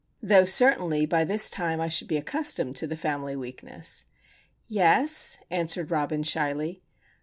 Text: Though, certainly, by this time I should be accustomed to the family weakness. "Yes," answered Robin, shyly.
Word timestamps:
Though, 0.23 0.45
certainly, 0.45 1.05
by 1.05 1.23
this 1.25 1.47
time 1.47 1.79
I 1.79 1.87
should 1.87 2.07
be 2.07 2.17
accustomed 2.17 2.75
to 2.77 2.87
the 2.87 2.95
family 2.97 3.35
weakness. 3.35 4.05
"Yes," 4.65 5.37
answered 5.51 5.91
Robin, 5.91 6.23
shyly. 6.23 6.81